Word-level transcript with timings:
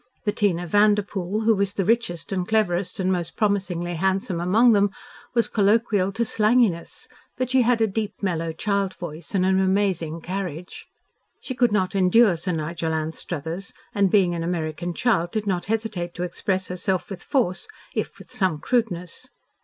Bettina 0.25 0.65
Vanderpoel, 0.65 1.41
who 1.41 1.53
was 1.55 1.75
the 1.75 1.85
richest 1.85 2.31
and 2.31 2.47
cleverest 2.47 2.99
and 2.99 3.11
most 3.11 3.35
promisingly 3.35 3.93
handsome 3.93 4.41
among 4.41 4.71
them, 4.71 4.89
was 5.35 5.47
colloquial 5.47 6.11
to 6.13 6.23
slanginess, 6.25 7.05
but 7.37 7.51
she 7.51 7.61
had 7.61 7.81
a 7.81 7.85
deep, 7.85 8.23
mellow, 8.23 8.51
child 8.51 8.95
voice 8.95 9.35
and 9.35 9.45
an 9.45 9.59
amazing 9.59 10.19
carriage. 10.19 10.87
She 11.39 11.53
could 11.53 11.71
not 11.71 11.93
endure 11.93 12.35
Sir 12.35 12.53
Nigel 12.53 12.95
Anstruthers, 12.95 13.73
and, 13.93 14.09
being 14.09 14.33
an 14.33 14.41
American 14.41 14.95
child, 14.95 15.29
did 15.31 15.45
not 15.45 15.65
hesitate 15.65 16.15
to 16.15 16.23
express 16.23 16.69
herself 16.69 17.11
with 17.11 17.21
force, 17.21 17.67
if 17.93 18.17
with 18.17 18.31
some 18.31 18.57
crudeness. 18.57 19.29